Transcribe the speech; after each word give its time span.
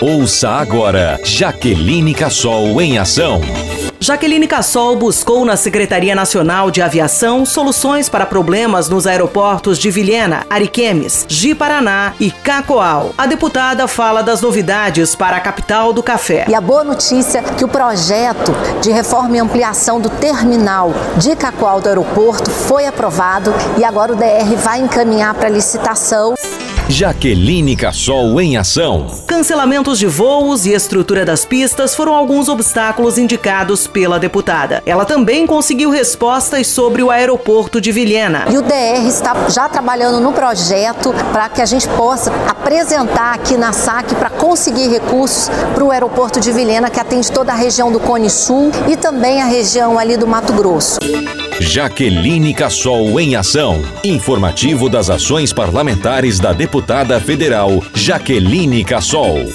Ouça 0.00 0.50
agora 0.50 1.18
Jaqueline 1.24 2.14
Cassol 2.14 2.80
em 2.80 2.98
ação. 2.98 3.40
Jaqueline 3.98 4.46
Cassol 4.46 4.94
buscou 4.94 5.44
na 5.44 5.56
Secretaria 5.56 6.14
Nacional 6.14 6.70
de 6.70 6.80
Aviação 6.80 7.44
soluções 7.44 8.08
para 8.08 8.24
problemas 8.24 8.88
nos 8.88 9.08
aeroportos 9.08 9.76
de 9.76 9.90
Vilhena, 9.90 10.46
Ariquemes, 10.48 11.26
Ji-Paraná 11.28 12.12
e 12.20 12.30
Cacoal. 12.30 13.12
A 13.18 13.26
deputada 13.26 13.88
fala 13.88 14.22
das 14.22 14.40
novidades 14.40 15.16
para 15.16 15.36
a 15.36 15.40
capital 15.40 15.92
do 15.92 16.00
café. 16.00 16.44
E 16.48 16.54
a 16.54 16.60
boa 16.60 16.84
notícia 16.84 17.40
é 17.40 17.42
que 17.42 17.64
o 17.64 17.68
projeto 17.68 18.52
de 18.80 18.92
reforma 18.92 19.36
e 19.36 19.40
ampliação 19.40 20.00
do 20.00 20.08
terminal 20.08 20.94
de 21.16 21.34
Cacoal 21.34 21.80
do 21.80 21.88
aeroporto 21.88 22.52
foi 22.52 22.86
aprovado 22.86 23.52
e 23.76 23.84
agora 23.84 24.12
o 24.12 24.16
DR 24.16 24.54
vai 24.62 24.78
encaminhar 24.78 25.34
para 25.34 25.48
licitação. 25.48 26.36
Jaqueline 26.90 27.76
Cassol 27.76 28.40
em 28.40 28.56
ação. 28.56 29.08
Cancelamentos 29.26 29.98
de 29.98 30.06
voos 30.06 30.64
e 30.64 30.72
estrutura 30.72 31.22
das 31.22 31.44
pistas 31.44 31.94
foram 31.94 32.14
alguns 32.14 32.48
obstáculos 32.48 33.18
indicados 33.18 33.86
pela 33.86 34.18
deputada. 34.18 34.82
Ela 34.86 35.04
também 35.04 35.46
conseguiu 35.46 35.90
respostas 35.90 36.66
sobre 36.66 37.02
o 37.02 37.10
aeroporto 37.10 37.78
de 37.78 37.92
Vilhena. 37.92 38.46
E 38.50 38.56
o 38.56 38.62
DR 38.62 39.06
está 39.06 39.50
já 39.50 39.68
trabalhando 39.68 40.18
no 40.18 40.32
projeto 40.32 41.14
para 41.30 41.50
que 41.50 41.60
a 41.60 41.66
gente 41.66 41.86
possa 41.88 42.32
apresentar 42.48 43.34
aqui 43.34 43.58
na 43.58 43.74
SAC 43.74 44.14
para 44.14 44.30
conseguir 44.30 44.88
recursos 44.88 45.50
para 45.74 45.84
o 45.84 45.90
aeroporto 45.90 46.40
de 46.40 46.50
Vilhena, 46.50 46.88
que 46.88 46.98
atende 46.98 47.30
toda 47.30 47.52
a 47.52 47.56
região 47.56 47.92
do 47.92 48.00
Cone 48.00 48.30
Sul 48.30 48.72
e 48.88 48.96
também 48.96 49.42
a 49.42 49.44
região 49.44 49.98
ali 49.98 50.16
do 50.16 50.26
Mato 50.26 50.54
Grosso. 50.54 50.98
Jaqueline 51.60 52.54
Cassol 52.54 53.18
em 53.18 53.34
ação. 53.34 53.82
Informativo 54.04 54.88
das 54.88 55.10
ações 55.10 55.52
parlamentares 55.52 56.38
da 56.38 56.52
deputada 56.52 57.20
federal 57.20 57.82
Jaqueline 57.94 58.84
Cassol. 58.84 59.52